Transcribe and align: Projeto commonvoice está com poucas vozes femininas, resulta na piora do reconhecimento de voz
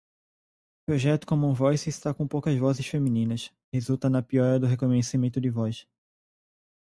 Projeto 0.87 1.27
commonvoice 1.27 1.87
está 1.87 2.11
com 2.11 2.27
poucas 2.27 2.57
vozes 2.57 2.87
femininas, 2.87 3.51
resulta 3.71 4.09
na 4.09 4.23
piora 4.23 4.59
do 4.59 4.65
reconhecimento 4.65 5.39
de 5.39 5.51
voz 5.51 5.87